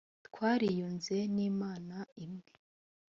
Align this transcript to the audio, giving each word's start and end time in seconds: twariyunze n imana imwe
twariyunze 0.27 1.15
n 1.35 1.35
imana 1.49 1.97
imwe 2.23 2.49